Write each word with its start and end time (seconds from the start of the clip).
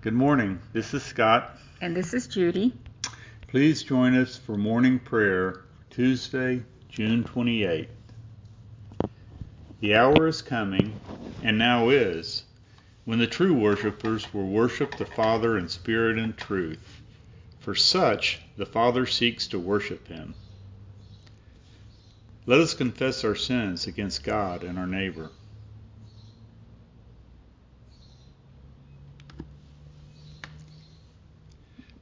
Good 0.00 0.14
morning. 0.14 0.60
This 0.72 0.94
is 0.94 1.02
Scott. 1.02 1.58
And 1.80 1.96
this 1.96 2.14
is 2.14 2.28
Judy. 2.28 2.72
Please 3.48 3.82
join 3.82 4.14
us 4.14 4.36
for 4.36 4.56
morning 4.56 5.00
prayer 5.00 5.64
Tuesday, 5.90 6.62
June 6.88 7.24
28th. 7.24 7.88
The 9.80 9.96
hour 9.96 10.28
is 10.28 10.40
coming, 10.40 11.00
and 11.42 11.58
now 11.58 11.88
is, 11.88 12.44
when 13.06 13.18
the 13.18 13.26
true 13.26 13.52
worshippers 13.52 14.32
will 14.32 14.46
worship 14.46 14.96
the 14.96 15.04
Father 15.04 15.58
in 15.58 15.68
spirit 15.68 16.16
and 16.16 16.36
truth. 16.36 17.02
For 17.58 17.74
such 17.74 18.38
the 18.56 18.66
Father 18.66 19.04
seeks 19.04 19.48
to 19.48 19.58
worship 19.58 20.06
him. 20.06 20.34
Let 22.46 22.60
us 22.60 22.72
confess 22.72 23.24
our 23.24 23.34
sins 23.34 23.88
against 23.88 24.22
God 24.22 24.62
and 24.62 24.78
our 24.78 24.86
neighbor. 24.86 25.30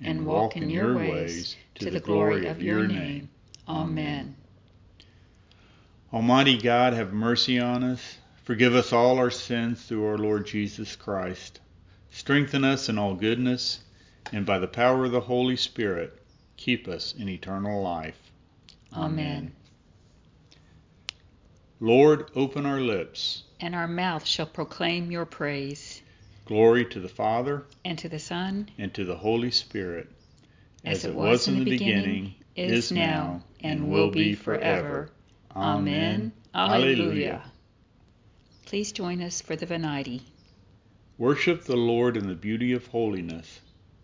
and 0.00 0.26
walk 0.26 0.56
in 0.56 0.70
your 0.70 0.96
ways 0.96 1.56
to 1.76 1.90
the 1.90 2.00
glory 2.00 2.46
of 2.46 2.62
your 2.62 2.86
name. 2.86 3.28
Amen. 3.68 4.36
Almighty 6.12 6.58
God, 6.58 6.92
have 6.92 7.12
mercy 7.12 7.58
on 7.58 7.82
us. 7.82 8.18
Forgive 8.44 8.74
us 8.74 8.92
all 8.92 9.18
our 9.18 9.30
sins 9.30 9.82
through 9.84 10.06
our 10.06 10.18
Lord 10.18 10.46
Jesus 10.46 10.94
Christ. 10.96 11.60
Strengthen 12.10 12.62
us 12.62 12.88
in 12.88 12.98
all 12.98 13.14
goodness, 13.14 13.80
and 14.32 14.46
by 14.46 14.58
the 14.58 14.68
power 14.68 15.06
of 15.06 15.12
the 15.12 15.20
Holy 15.20 15.56
Spirit, 15.56 16.22
keep 16.56 16.86
us 16.86 17.14
in 17.14 17.28
eternal 17.28 17.82
life. 17.82 18.18
Amen. 18.92 19.52
Lord, 21.80 22.30
open 22.36 22.66
our 22.66 22.80
lips, 22.80 23.42
and 23.58 23.74
our 23.74 23.88
mouth 23.88 24.24
shall 24.24 24.46
proclaim 24.46 25.10
your 25.10 25.26
praise. 25.26 26.02
Glory 26.44 26.84
to 26.84 27.00
the 27.00 27.08
Father, 27.08 27.64
and 27.84 27.98
to 27.98 28.08
the 28.08 28.18
Son, 28.18 28.68
and 28.78 28.92
to 28.94 29.04
the 29.04 29.16
Holy 29.16 29.50
Spirit 29.50 30.10
as 30.84 31.04
it 31.04 31.14
was 31.14 31.48
in 31.48 31.58
the 31.58 31.64
beginning, 31.64 32.34
is 32.54 32.92
now, 32.92 33.42
and 33.60 33.90
will 33.90 34.10
be 34.10 34.34
forever. 34.34 35.08
Amen. 35.56 36.32
Alleluia. 36.54 37.42
Please 38.66 38.92
join 38.92 39.22
us 39.22 39.40
for 39.40 39.56
the 39.56 39.66
Venite. 39.66 40.20
Worship 41.16 41.64
the 41.64 41.76
Lord 41.76 42.16
in 42.16 42.26
the 42.26 42.34
beauty 42.34 42.72
of 42.72 42.86
holiness. 42.88 43.60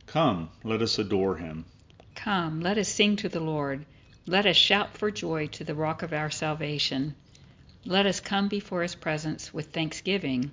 Come, 0.06 0.48
let 0.64 0.80
us 0.80 0.98
adore 0.98 1.36
him. 1.36 1.66
Come, 2.14 2.60
let 2.60 2.78
us 2.78 2.88
sing 2.88 3.16
to 3.16 3.28
the 3.28 3.40
Lord. 3.40 3.84
Let 4.26 4.46
us 4.46 4.56
shout 4.56 4.96
for 4.96 5.10
joy 5.10 5.48
to 5.48 5.64
the 5.64 5.74
rock 5.74 6.02
of 6.02 6.12
our 6.12 6.30
salvation. 6.30 7.14
Let 7.84 8.06
us 8.06 8.20
come 8.20 8.48
before 8.48 8.82
his 8.82 8.94
presence 8.94 9.52
with 9.52 9.72
thanksgiving 9.72 10.52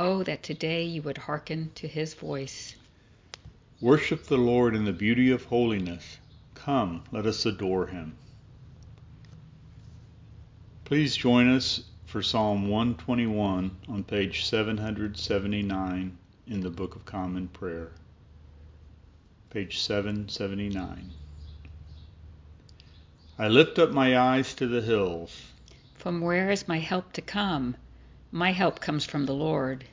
Oh, 0.00 0.22
that 0.22 0.44
today 0.44 0.84
you 0.84 1.02
would 1.02 1.18
hearken 1.18 1.72
to 1.74 1.88
his 1.88 2.14
voice. 2.14 2.76
Worship 3.80 4.26
the 4.26 4.36
Lord 4.36 4.76
in 4.76 4.84
the 4.84 4.92
beauty 4.92 5.32
of 5.32 5.46
holiness. 5.46 6.18
Come, 6.54 7.02
let 7.10 7.26
us 7.26 7.44
adore 7.44 7.88
him. 7.88 8.14
Please 10.84 11.16
join 11.16 11.48
us 11.48 11.82
for 12.06 12.22
Psalm 12.22 12.68
121 12.68 13.76
on 13.88 14.04
page 14.04 14.44
779 14.44 16.16
in 16.46 16.60
the 16.60 16.70
Book 16.70 16.94
of 16.94 17.04
Common 17.04 17.48
Prayer. 17.48 17.90
Page 19.50 19.80
779. 19.80 21.10
I 23.36 23.48
lift 23.48 23.80
up 23.80 23.90
my 23.90 24.16
eyes 24.16 24.54
to 24.54 24.68
the 24.68 24.80
hills. 24.80 25.42
From 25.96 26.20
where 26.20 26.52
is 26.52 26.68
my 26.68 26.78
help 26.78 27.12
to 27.14 27.20
come? 27.20 27.74
My 28.30 28.52
help 28.52 28.80
comes 28.80 29.06
from 29.06 29.24
the 29.24 29.34
Lord, 29.34 29.84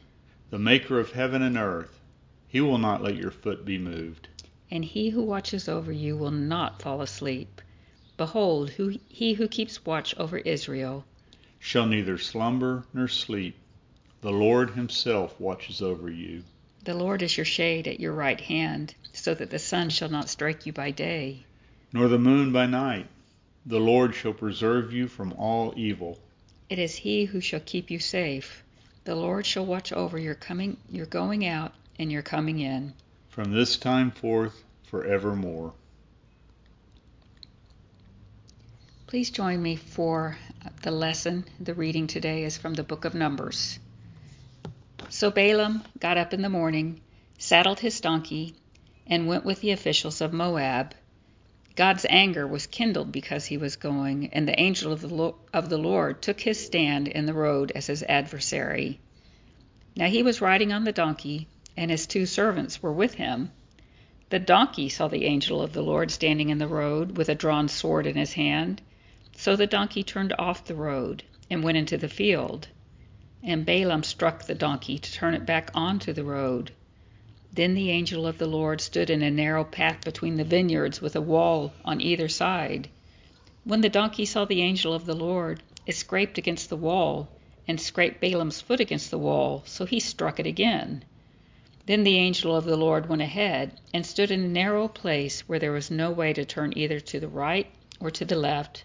the 0.50 0.60
maker 0.60 1.00
of 1.00 1.14
heaven 1.14 1.42
and 1.42 1.58
earth. 1.58 2.02
He 2.48 2.60
will 2.60 2.78
not 2.78 3.02
let 3.02 3.16
your 3.16 3.32
foot 3.32 3.64
be 3.64 3.78
moved. 3.78 4.28
And 4.70 4.84
he 4.84 5.10
who 5.10 5.24
watches 5.24 5.70
over 5.70 5.92
you 5.92 6.18
will 6.18 6.32
not 6.32 6.82
fall 6.82 7.02
asleep. 7.02 7.62
Behold, 8.18 8.72
who, 8.72 8.98
he 9.08 9.34
who 9.36 9.48
keeps 9.48 9.86
watch 9.86 10.14
over 10.18 10.38
Israel 10.40 11.06
shall 11.60 11.86
neither 11.86 12.18
slumber 12.18 12.86
nor 12.94 13.08
sleep. 13.08 13.56
The 14.20 14.32
Lord 14.32 14.72
himself 14.72 15.40
watches 15.40 15.82
over 15.82 16.10
you. 16.10 16.44
The 16.84 16.94
Lord 16.94 17.22
is 17.22 17.38
your 17.38 17.46
shade 17.46 17.88
at 17.88 18.00
your 18.00 18.14
right 18.14 18.42
hand, 18.42 18.96
so 19.14 19.34
that 19.34 19.50
the 19.50 19.60
sun 19.60 19.90
shall 19.90 20.10
not 20.10 20.30
strike 20.30 20.66
you 20.66 20.74
by 20.74 20.92
day, 20.92 21.46
nor 21.94 22.10
the 22.10 22.20
moon 22.20 22.52
by 22.52 22.66
night. 22.66 23.08
The 23.66 23.80
Lord 23.80 24.14
shall 24.14 24.34
preserve 24.34 24.92
you 24.92 25.08
from 25.08 25.32
all 25.34 25.74
evil. 25.78 26.20
It 26.70 26.80
is 26.80 26.96
he 26.96 27.26
who 27.26 27.42
shall 27.42 27.60
keep 27.60 27.92
you 27.92 28.00
safe. 28.00 28.64
The 29.04 29.16
Lord 29.16 29.46
shall 29.46 29.66
watch 29.66 29.94
over 29.94 30.18
your 30.18 30.34
coming 30.36 30.78
your 30.90 31.06
going 31.06 31.46
out 31.46 31.74
and 32.00 32.12
your 32.12 32.24
coming 32.24 32.60
in. 32.60 32.94
From 33.30 33.52
this 33.52 33.78
time 33.78 34.12
forth, 34.12 34.64
forevermore. 34.84 35.74
Please 39.08 39.30
join 39.30 39.62
me 39.62 39.76
for 39.76 40.38
the 40.82 40.92
lesson. 40.92 41.46
The 41.60 41.76
reading 41.76 42.08
today 42.08 42.44
is 42.44 42.58
from 42.58 42.74
the 42.74 42.84
book 42.84 43.06
of 43.06 43.14
Numbers. 43.14 43.78
So 45.10 45.30
Balaam 45.30 45.84
got 46.00 46.18
up 46.18 46.34
in 46.34 46.42
the 46.42 46.50
morning, 46.50 47.00
saddled 47.38 47.80
his 47.80 48.02
donkey, 48.02 48.56
and 49.06 49.28
went 49.28 49.46
with 49.46 49.62
the 49.62 49.72
officials 49.72 50.20
of 50.22 50.34
Moab. 50.34 50.96
God's 51.76 52.06
anger 52.10 52.48
was 52.48 52.68
kindled 52.68 53.12
because 53.12 53.46
he 53.46 53.58
was 53.58 53.76
going, 53.76 54.30
and 54.32 54.48
the 54.48 54.58
angel 54.60 54.94
of 54.94 55.02
the, 55.02 55.78
Lord 55.78 56.22
took 56.22 56.40
his 56.40 56.66
stand 56.66 57.10
in 57.10 57.26
the 57.26 57.34
road 57.34 57.74
as 57.76 57.88
his 57.88 58.02
adversary. 58.04 59.00
Now 59.98 60.08
he 60.08 60.24
was 60.24 60.40
riding 60.40 60.72
on 60.72 60.86
the 60.86 60.94
donkey, 60.94 61.48
and 61.76 61.92
his 61.92 62.08
two 62.08 62.26
servants 62.26 62.82
were 62.82 62.94
with 62.94 63.16
him. 63.16 63.52
The 64.30 64.40
donkey 64.40 64.88
saw 64.88 65.10
the 65.10 65.26
angel 65.26 65.62
of 65.62 65.74
the 65.74 65.84
Lord 65.84 66.12
standing 66.12 66.50
in 66.50 66.58
the 66.60 66.68
road 66.68 67.18
with 67.18 67.28
a 67.28 67.36
drawn 67.36 67.68
sword 67.68 68.08
in 68.08 68.16
his 68.16 68.34
hand. 68.34 68.82
So 69.36 69.58
the 69.58 69.68
donkey 69.68 70.02
turned 70.02 70.34
off 70.40 70.64
the 70.66 70.76
road 70.76 71.24
and 71.50 71.62
went 71.62 71.78
into 71.78 71.98
the 71.98 72.08
field. 72.08 72.70
And 73.44 73.66
Balaam 73.66 74.04
struck 74.04 74.44
the 74.46 74.56
donkey 74.56 74.98
to 74.98 75.12
turn 75.12 75.34
it 75.34 75.46
back 75.46 75.72
onto 75.76 76.14
the 76.14 76.24
road. 76.24 76.72
Then 77.56 77.74
the 77.74 77.90
angel 77.90 78.28
of 78.28 78.38
the 78.38 78.48
Lord 78.48 78.82
stood 78.82 79.10
in 79.10 79.22
a 79.22 79.32
narrow 79.32 79.64
path 79.64 80.04
between 80.04 80.36
the 80.36 80.44
vineyards 80.44 81.02
with 81.02 81.16
a 81.16 81.22
wall 81.22 81.72
on 81.86 82.02
either 82.02 82.28
side. 82.28 82.90
When 83.64 83.80
the 83.80 83.88
donkey 83.88 84.26
saw 84.26 84.44
the 84.44 84.62
angel 84.62 84.94
of 84.94 85.06
the 85.06 85.16
Lord, 85.16 85.64
it 85.88 85.96
scraped 85.96 86.38
against 86.38 86.68
the 86.68 86.76
wall 86.76 87.30
and 87.66 87.80
scraped 87.80 88.20
Balaam's 88.20 88.60
foot 88.60 88.82
against 88.82 89.10
the 89.10 89.18
wall, 89.18 89.64
so 89.66 89.86
he 89.86 90.02
struck 90.02 90.38
it 90.38 90.46
again. 90.46 91.06
Then 91.86 92.04
the 92.04 92.18
angel 92.18 92.54
of 92.54 92.66
the 92.66 92.76
Lord 92.76 93.08
went 93.08 93.22
ahead 93.22 93.80
and 93.94 94.06
stood 94.06 94.32
in 94.32 94.44
a 94.44 94.50
narrow 94.50 94.90
place 94.90 95.48
where 95.48 95.58
there 95.58 95.72
was 95.72 95.90
no 95.90 96.12
way 96.12 96.34
to 96.34 96.44
turn 96.44 96.74
either 96.76 97.00
to 97.00 97.22
the 97.22 97.30
right 97.30 97.68
or 98.02 98.12
to 98.12 98.26
the 98.26 98.36
left. 98.36 98.84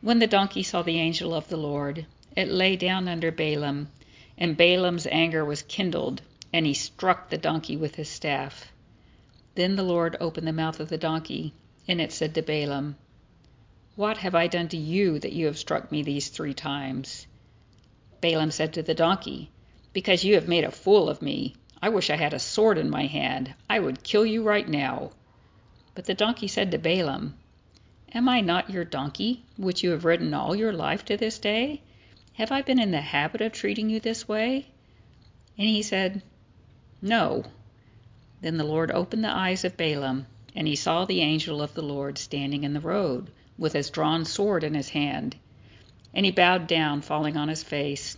When 0.00 0.18
the 0.18 0.26
donkey 0.26 0.64
saw 0.64 0.82
the 0.82 0.98
angel 0.98 1.32
of 1.32 1.48
the 1.48 1.56
Lord, 1.56 2.04
it 2.36 2.48
lay 2.48 2.74
down 2.74 3.06
under 3.06 3.30
Balaam, 3.30 3.86
and 4.36 4.56
Balaam's 4.56 5.06
anger 5.06 5.44
was 5.44 5.62
kindled, 5.62 6.20
and 6.52 6.64
he 6.64 6.74
struck 6.74 7.28
the 7.28 7.38
donkey 7.38 7.76
with 7.76 7.96
his 7.96 8.08
staff. 8.08 8.72
Then 9.56 9.76
the 9.76 9.82
Lord 9.82 10.16
opened 10.20 10.46
the 10.46 10.52
mouth 10.52 10.80
of 10.80 10.88
the 10.88 10.98
donkey, 10.98 11.52
and 11.88 12.00
it 12.00 12.12
said 12.12 12.34
to 12.34 12.42
Balaam, 12.42 12.96
What 13.94 14.18
have 14.18 14.34
I 14.34 14.46
done 14.46 14.68
to 14.68 14.76
you 14.76 15.18
that 15.18 15.32
you 15.32 15.46
have 15.46 15.58
struck 15.58 15.90
me 15.90 16.02
these 16.02 16.28
three 16.28 16.54
times? 16.54 17.26
Balaam 18.20 18.50
said 18.50 18.74
to 18.74 18.82
the 18.82 18.94
donkey, 18.94 19.50
Because 19.92 20.24
you 20.24 20.34
have 20.34 20.48
made 20.48 20.64
a 20.64 20.70
fool 20.70 21.08
of 21.08 21.22
me. 21.22 21.54
I 21.82 21.90
wish 21.90 22.10
I 22.10 22.16
had 22.16 22.32
a 22.32 22.38
sword 22.38 22.78
in 22.78 22.88
my 22.88 23.06
hand. 23.06 23.54
I 23.68 23.78
would 23.78 24.02
kill 24.02 24.24
you 24.24 24.42
right 24.42 24.68
now. 24.68 25.12
But 25.94 26.06
the 26.06 26.14
donkey 26.14 26.48
said 26.48 26.70
to 26.70 26.78
Balaam, 26.78 27.34
Am 28.12 28.28
I 28.28 28.40
not 28.40 28.70
your 28.70 28.84
donkey, 28.84 29.44
which 29.56 29.82
you 29.82 29.90
have 29.90 30.04
ridden 30.04 30.32
all 30.32 30.56
your 30.56 30.72
life 30.72 31.04
to 31.06 31.16
this 31.16 31.38
day? 31.38 31.82
Have 32.34 32.52
I 32.52 32.62
been 32.62 32.78
in 32.78 32.90
the 32.90 33.00
habit 33.00 33.40
of 33.40 33.52
treating 33.52 33.90
you 33.90 34.00
this 34.00 34.28
way? 34.28 34.66
And 35.58 35.68
he 35.68 35.82
said, 35.82 36.22
No. 37.02 37.44
Then 38.40 38.56
the 38.56 38.64
Lord 38.64 38.90
opened 38.90 39.22
the 39.22 39.28
eyes 39.28 39.64
of 39.64 39.76
Balaam, 39.76 40.26
and 40.54 40.66
he 40.66 40.76
saw 40.76 41.04
the 41.04 41.20
angel 41.20 41.60
of 41.60 41.74
the 41.74 41.82
Lord 41.82 42.16
standing 42.16 42.64
in 42.64 42.72
the 42.72 42.80
road, 42.80 43.30
with 43.58 43.74
his 43.74 43.90
drawn 43.90 44.24
sword 44.24 44.64
in 44.64 44.72
his 44.72 44.88
hand. 44.88 45.36
And 46.14 46.24
he 46.24 46.32
bowed 46.32 46.66
down, 46.66 47.02
falling 47.02 47.36
on 47.36 47.48
his 47.48 47.62
face. 47.62 48.16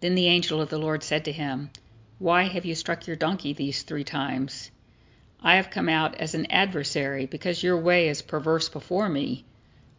Then 0.00 0.14
the 0.14 0.26
angel 0.26 0.62
of 0.62 0.70
the 0.70 0.78
Lord 0.78 1.02
said 1.02 1.26
to 1.26 1.32
him, 1.32 1.68
Why 2.18 2.44
have 2.44 2.64
you 2.64 2.74
struck 2.74 3.06
your 3.06 3.16
donkey 3.16 3.52
these 3.52 3.82
three 3.82 4.04
times? 4.04 4.70
I 5.42 5.56
have 5.56 5.68
come 5.68 5.90
out 5.90 6.14
as 6.14 6.34
an 6.34 6.46
adversary, 6.50 7.26
because 7.26 7.62
your 7.62 7.76
way 7.78 8.08
is 8.08 8.22
perverse 8.22 8.70
before 8.70 9.10
me. 9.10 9.44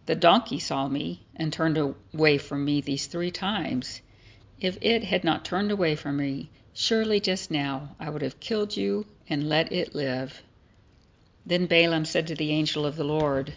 The 0.07 0.15
donkey 0.15 0.57
saw 0.57 0.87
me, 0.87 1.21
and 1.35 1.53
turned 1.53 1.77
away 1.77 2.39
from 2.39 2.65
me 2.65 2.81
these 2.81 3.05
three 3.05 3.29
times. 3.29 4.01
If 4.59 4.79
it 4.81 5.03
had 5.03 5.23
not 5.23 5.45
turned 5.45 5.71
away 5.71 5.95
from 5.95 6.17
me, 6.17 6.49
surely 6.77 7.21
just 7.21 7.49
now 7.49 7.95
I 7.99 8.09
would 8.09 8.21
have 8.21 8.41
killed 8.41 8.75
you 8.75 9.05
and 9.29 9.47
let 9.47 9.71
it 9.71 9.95
live. 9.95 10.43
Then 11.45 11.67
Balaam 11.67 12.03
said 12.03 12.27
to 12.27 12.35
the 12.35 12.51
angel 12.51 12.85
of 12.85 12.97
the 12.97 13.05
Lord, 13.05 13.53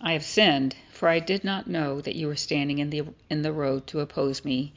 I 0.00 0.12
have 0.12 0.24
sinned, 0.24 0.76
for 0.92 1.08
I 1.08 1.18
did 1.18 1.42
not 1.42 1.66
know 1.66 2.00
that 2.00 2.14
you 2.14 2.28
were 2.28 2.36
standing 2.36 2.78
in 2.78 2.90
the, 2.90 3.02
in 3.28 3.42
the 3.42 3.52
road 3.52 3.88
to 3.88 4.00
oppose 4.00 4.44
me. 4.44 4.72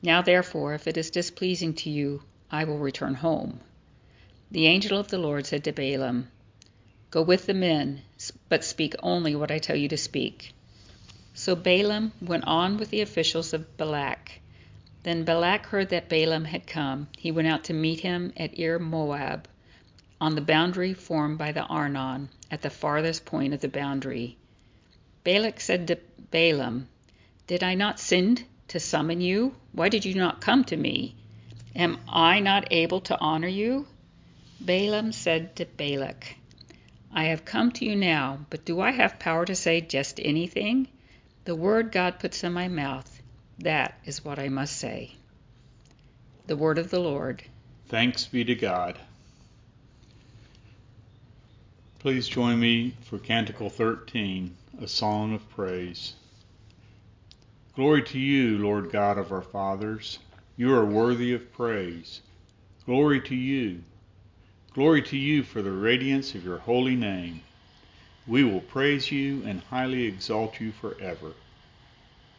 Now 0.00 0.22
therefore, 0.22 0.74
if 0.74 0.86
it 0.86 0.96
is 0.96 1.10
displeasing 1.10 1.74
to 1.74 1.90
you, 1.90 2.22
I 2.52 2.64
will 2.64 2.78
return 2.78 3.14
home. 3.14 3.60
The 4.52 4.66
angel 4.66 4.96
of 4.96 5.08
the 5.08 5.18
Lord 5.18 5.46
said 5.46 5.64
to 5.64 5.72
Balaam, 5.72 6.28
Go 7.10 7.22
with 7.22 7.46
the 7.46 7.54
men, 7.54 8.02
but 8.48 8.64
speak 8.64 8.94
only 9.02 9.34
what 9.34 9.50
I 9.50 9.58
tell 9.58 9.76
you 9.76 9.88
to 9.88 9.96
speak. 9.96 10.54
So 11.34 11.56
Balaam 11.56 12.12
went 12.20 12.44
on 12.44 12.76
with 12.76 12.90
the 12.90 13.00
officials 13.00 13.52
of 13.52 13.76
Balak. 13.76 14.40
Then 15.02 15.24
Balak 15.24 15.66
heard 15.66 15.88
that 15.88 16.08
Balaam 16.08 16.44
had 16.44 16.66
come. 16.66 17.08
He 17.16 17.30
went 17.30 17.48
out 17.48 17.64
to 17.64 17.72
meet 17.72 18.00
him 18.00 18.32
at 18.36 18.58
Ir 18.58 18.78
Moab, 18.78 19.48
on 20.20 20.34
the 20.34 20.42
boundary 20.42 20.92
formed 20.92 21.38
by 21.38 21.52
the 21.52 21.64
Arnon, 21.64 22.28
at 22.50 22.60
the 22.60 22.68
farthest 22.68 23.24
point 23.24 23.54
of 23.54 23.60
the 23.60 23.68
boundary. 23.68 24.36
Balak 25.24 25.60
said 25.60 25.86
to 25.88 25.98
Balaam, 26.30 26.88
Did 27.46 27.62
I 27.62 27.74
not 27.74 27.98
send 27.98 28.44
to 28.68 28.78
summon 28.78 29.20
you? 29.20 29.56
Why 29.72 29.88
did 29.88 30.04
you 30.04 30.14
not 30.14 30.40
come 30.40 30.64
to 30.64 30.76
me? 30.76 31.14
Am 31.74 31.98
I 32.08 32.40
not 32.40 32.68
able 32.70 33.00
to 33.02 33.18
honor 33.20 33.48
you? 33.48 33.86
Balaam 34.60 35.12
said 35.12 35.56
to 35.56 35.64
Balak, 35.64 36.36
I 37.12 37.24
have 37.24 37.44
come 37.44 37.72
to 37.72 37.84
you 37.86 37.96
now, 37.96 38.40
but 38.50 38.64
do 38.64 38.80
I 38.80 38.90
have 38.90 39.18
power 39.18 39.46
to 39.46 39.54
say 39.54 39.80
just 39.80 40.20
anything? 40.22 40.88
The 41.44 41.54
word 41.54 41.90
God 41.90 42.18
puts 42.18 42.44
in 42.44 42.52
my 42.52 42.68
mouth, 42.68 43.19
that 43.60 43.98
is 44.04 44.24
what 44.24 44.38
I 44.38 44.48
must 44.48 44.76
say. 44.76 45.12
The 46.46 46.56
word 46.56 46.78
of 46.78 46.90
the 46.90 47.00
Lord. 47.00 47.42
Thanks 47.88 48.26
be 48.26 48.44
to 48.44 48.54
God. 48.54 48.98
Please 51.98 52.26
join 52.26 52.58
me 52.58 52.94
for 53.02 53.18
Canticle 53.18 53.68
13, 53.68 54.56
a 54.80 54.88
song 54.88 55.34
of 55.34 55.48
praise. 55.50 56.14
Glory 57.76 58.02
to 58.04 58.18
you, 58.18 58.58
Lord 58.58 58.90
God 58.90 59.18
of 59.18 59.32
our 59.32 59.42
fathers. 59.42 60.18
You 60.56 60.74
are 60.74 60.84
worthy 60.84 61.34
of 61.34 61.52
praise. 61.52 62.22
Glory 62.86 63.20
to 63.22 63.34
you. 63.34 63.82
Glory 64.72 65.02
to 65.02 65.16
you 65.16 65.42
for 65.42 65.60
the 65.60 65.70
radiance 65.70 66.34
of 66.34 66.44
your 66.44 66.58
holy 66.58 66.96
name. 66.96 67.42
We 68.26 68.44
will 68.44 68.60
praise 68.60 69.10
you 69.12 69.42
and 69.44 69.60
highly 69.60 70.04
exalt 70.04 70.60
you 70.60 70.72
forever. 70.72 71.32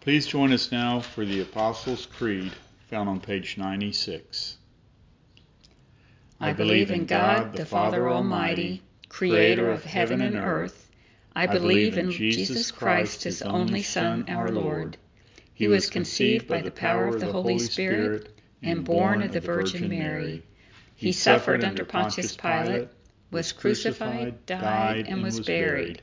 Please 0.00 0.26
join 0.26 0.52
us 0.52 0.72
now 0.72 1.00
for 1.00 1.24
the 1.24 1.40
Apostles' 1.40 2.06
Creed 2.06 2.52
found 2.90 3.08
on 3.08 3.20
page 3.20 3.56
96. 3.56 4.56
I 6.40 6.52
believe 6.52 6.90
in 6.90 7.06
God, 7.06 7.54
the 7.56 7.64
Father 7.64 8.08
Almighty, 8.08 8.82
creator 9.08 9.70
of 9.70 9.84
heaven 9.84 10.20
and 10.20 10.36
earth. 10.36 10.90
I 11.36 11.46
believe 11.46 11.96
in 11.96 12.10
Jesus 12.10 12.70
Christ, 12.70 13.24
his 13.24 13.42
only 13.42 13.82
Son, 13.82 14.24
our 14.28 14.50
Lord 14.50 14.96
he 15.62 15.68
was 15.68 15.90
conceived 15.90 16.48
by 16.48 16.60
the 16.60 16.72
power 16.72 17.06
of 17.06 17.20
the 17.20 17.30
Holy 17.30 17.56
Spirit 17.56 18.36
and 18.62 18.84
born 18.84 19.22
of 19.22 19.30
the 19.30 19.38
Virgin 19.38 19.88
Mary. 19.88 20.42
He 20.96 21.12
suffered 21.12 21.62
under 21.62 21.84
Pontius 21.84 22.36
Pilate, 22.36 22.88
was 23.30 23.52
crucified, 23.52 24.44
died, 24.44 25.06
and 25.06 25.22
was 25.22 25.38
buried. 25.38 26.02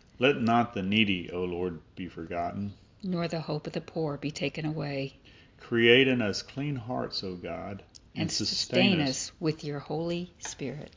Let 0.21 0.39
not 0.39 0.73
the 0.73 0.83
needy, 0.83 1.31
O 1.31 1.43
Lord, 1.43 1.79
be 1.95 2.07
forgotten. 2.07 2.73
Nor 3.03 3.27
the 3.27 3.41
hope 3.41 3.65
of 3.65 3.73
the 3.73 3.81
poor 3.81 4.17
be 4.17 4.29
taken 4.29 4.65
away. 4.65 5.15
Create 5.59 6.07
in 6.07 6.21
us 6.21 6.43
clean 6.43 6.75
hearts, 6.75 7.23
O 7.23 7.35
God, 7.35 7.83
and, 8.13 8.21
and 8.21 8.31
sustain, 8.31 8.91
sustain 8.91 9.01
us 9.01 9.31
with 9.39 9.63
your 9.63 9.79
Holy 9.79 10.31
Spirit. 10.37 10.95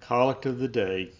Collect 0.00 0.46
of 0.46 0.58
the 0.60 0.68
Day. 0.68 1.10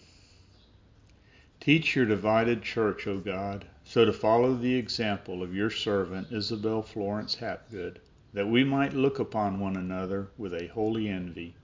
Teach 1.59 1.95
your 1.95 2.05
divided 2.05 2.63
church, 2.63 3.05
O 3.05 3.19
God 3.19 3.65
so 3.89 4.05
to 4.05 4.13
follow 4.13 4.53
the 4.53 4.75
example 4.75 5.41
of 5.41 5.55
your 5.55 5.71
servant 5.71 6.31
Isabel 6.31 6.83
Florence 6.83 7.33
Hapgood, 7.33 7.99
that 8.33 8.47
we 8.47 8.63
might 8.63 8.93
look 8.93 9.17
upon 9.17 9.59
one 9.59 9.75
another 9.75 10.29
with 10.37 10.53
a 10.53 10.67
holy 10.67 11.09
envy, 11.09 11.55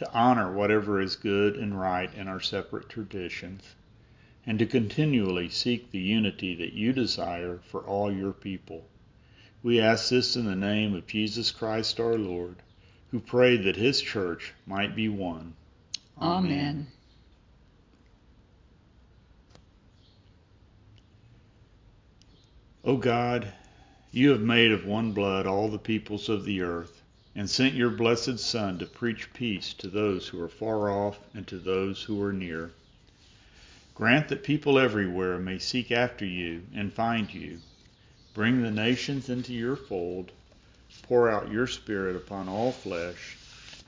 to 0.00 0.12
honor 0.14 0.50
whatever 0.50 0.98
is 0.98 1.14
good 1.14 1.56
and 1.56 1.78
right 1.78 2.08
in 2.14 2.26
our 2.26 2.40
separate 2.40 2.88
traditions, 2.88 3.62
and 4.46 4.58
to 4.58 4.64
continually 4.64 5.50
seek 5.50 5.90
the 5.90 5.98
unity 5.98 6.54
that 6.54 6.72
you 6.72 6.90
desire 6.90 7.60
for 7.70 7.82
all 7.82 8.10
your 8.10 8.32
people. 8.32 8.88
We 9.62 9.78
ask 9.78 10.08
this 10.08 10.36
in 10.36 10.46
the 10.46 10.56
name 10.56 10.94
of 10.94 11.06
Jesus 11.06 11.50
Christ 11.50 12.00
our 12.00 12.16
Lord, 12.16 12.56
who 13.10 13.20
prayed 13.20 13.64
that 13.64 13.76
his 13.76 14.00
church 14.00 14.54
might 14.64 14.96
be 14.96 15.10
one. 15.10 15.52
Amen. 16.18 16.50
Amen. 16.50 16.86
O 22.82 22.96
God, 22.96 23.52
you 24.10 24.30
have 24.30 24.40
made 24.40 24.72
of 24.72 24.86
one 24.86 25.12
blood 25.12 25.46
all 25.46 25.68
the 25.68 25.78
peoples 25.78 26.30
of 26.30 26.46
the 26.46 26.62
earth, 26.62 26.99
and 27.34 27.48
sent 27.48 27.74
your 27.74 27.90
blessed 27.90 28.38
Son 28.38 28.78
to 28.78 28.86
preach 28.86 29.32
peace 29.32 29.72
to 29.74 29.88
those 29.88 30.28
who 30.28 30.42
are 30.42 30.48
far 30.48 30.90
off 30.90 31.18
and 31.34 31.46
to 31.46 31.58
those 31.58 32.02
who 32.02 32.22
are 32.22 32.32
near. 32.32 32.72
Grant 33.94 34.28
that 34.28 34.42
people 34.42 34.78
everywhere 34.78 35.38
may 35.38 35.58
seek 35.58 35.92
after 35.92 36.24
you 36.24 36.62
and 36.74 36.92
find 36.92 37.32
you. 37.32 37.58
Bring 38.34 38.62
the 38.62 38.70
nations 38.70 39.28
into 39.28 39.52
your 39.52 39.76
fold. 39.76 40.32
Pour 41.02 41.30
out 41.30 41.52
your 41.52 41.66
Spirit 41.66 42.16
upon 42.16 42.48
all 42.48 42.72
flesh, 42.72 43.36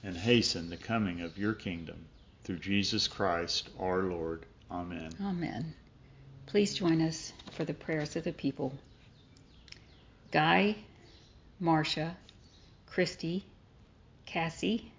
and 0.05 0.17
hasten 0.17 0.69
the 0.69 0.77
coming 0.77 1.21
of 1.21 1.39
your 1.39 1.55
kingdom. 1.55 2.05
Through 2.45 2.59
Jesus 2.59 3.09
Christ 3.09 3.71
our 3.79 4.03
Lord. 4.03 4.45
Amen. 4.71 5.13
Amen. 5.23 5.75
Please 6.47 6.75
join 6.75 7.01
us 7.01 7.33
for 7.53 7.65
the 7.65 7.75
prayers 7.75 8.17
of 8.17 8.25
the 8.25 8.33
people. 8.33 8.73
Guy, 10.31 10.77
Marcia, 11.61 12.17
Christy, 12.93 13.47
Cassie, 14.27 14.93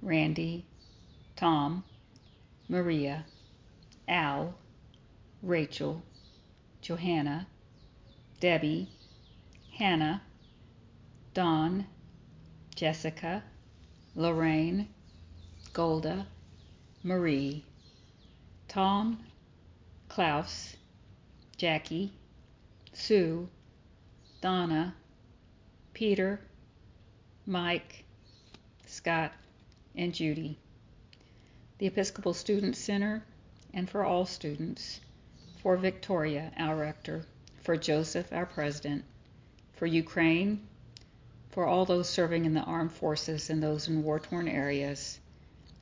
Randy, 0.00 0.64
Tom, 1.34 1.82
Maria, 2.68 3.24
Al, 4.06 4.54
Rachel, 5.42 6.00
Johanna, 6.80 7.48
Debbie, 8.38 8.88
Hannah, 9.76 10.22
Don, 11.34 11.86
Jessica, 12.76 13.42
Lorraine, 14.14 14.86
Golda, 15.72 16.24
Marie, 17.02 17.64
Tom, 18.68 19.18
Klaus, 20.08 20.76
Jackie, 21.56 22.12
Sue, 22.92 23.48
Donna, 24.40 24.94
Peter, 25.94 26.38
Mike, 27.48 28.04
Scott, 28.84 29.32
and 29.96 30.14
Judy. 30.14 30.58
The 31.78 31.86
Episcopal 31.86 32.34
Student 32.34 32.76
Center, 32.76 33.24
and 33.72 33.88
for 33.88 34.04
all 34.04 34.26
students, 34.26 35.00
for 35.62 35.78
Victoria, 35.78 36.52
our 36.58 36.76
rector, 36.76 37.24
for 37.62 37.78
Joseph, 37.78 38.34
our 38.34 38.44
president, 38.44 39.02
for 39.72 39.86
Ukraine, 39.86 40.60
for 41.48 41.64
all 41.64 41.86
those 41.86 42.10
serving 42.10 42.44
in 42.44 42.52
the 42.52 42.60
armed 42.60 42.92
forces 42.92 43.48
and 43.48 43.62
those 43.62 43.88
in 43.88 44.02
war 44.02 44.20
torn 44.20 44.46
areas, 44.46 45.18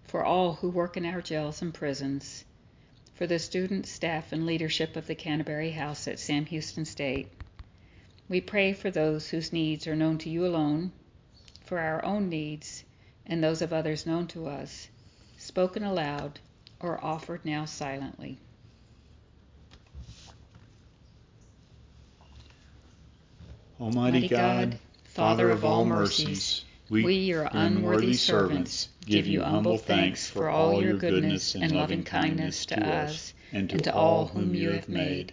for 0.04 0.24
all 0.24 0.52
who 0.52 0.70
work 0.70 0.96
in 0.96 1.04
our 1.04 1.20
jails 1.20 1.62
and 1.62 1.74
prisons 1.74 2.44
for 3.12 3.26
the 3.26 3.40
students, 3.40 3.90
staff, 3.90 4.30
and 4.30 4.46
leadership 4.46 4.94
of 4.94 5.08
the 5.08 5.16
Canterbury 5.16 5.72
House 5.72 6.06
at 6.06 6.20
Sam 6.20 6.46
Houston 6.46 6.84
State. 6.84 7.26
We 8.28 8.40
pray 8.40 8.72
for 8.72 8.92
those 8.92 9.30
whose 9.30 9.52
needs 9.52 9.88
are 9.88 9.96
known 9.96 10.18
to 10.18 10.30
you 10.30 10.46
alone, 10.46 10.92
for 11.66 11.78
our 11.78 12.04
own 12.04 12.28
needs 12.28 12.84
and 13.26 13.42
those 13.42 13.60
of 13.60 13.72
others 13.72 14.06
known 14.06 14.26
to 14.28 14.46
us, 14.46 14.88
spoken 15.36 15.82
aloud 15.82 16.38
or 16.80 17.04
offered 17.04 17.44
now 17.44 17.64
silently. 17.64 18.38
Almighty 23.80 24.28
God, 24.28 24.78
Father 25.04 25.50
of 25.50 25.64
all 25.64 25.84
mercies, 25.84 26.64
we, 26.88 27.04
we, 27.04 27.14
your 27.14 27.48
unworthy 27.50 28.14
servants, 28.14 28.88
give 29.04 29.26
you 29.26 29.42
humble 29.42 29.76
thanks 29.76 30.30
for 30.30 30.48
all 30.48 30.82
your 30.82 30.94
goodness 30.94 31.54
and 31.54 31.72
loving 31.72 32.04
kindness 32.04 32.66
to 32.66 32.80
us 32.80 33.34
and 33.52 33.68
to 33.84 33.92
all 33.92 34.26
whom 34.26 34.54
you 34.54 34.70
have 34.70 34.88
made. 34.88 35.32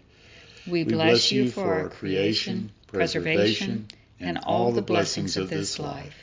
We 0.67 0.83
bless 0.83 1.31
you 1.31 1.51
for 1.51 1.73
our 1.73 1.89
creation, 1.89 2.71
preservation, 2.87 3.87
and 4.19 4.39
all 4.39 4.71
the 4.71 4.81
blessings 4.81 5.37
of 5.37 5.49
this 5.49 5.79
life, 5.79 6.22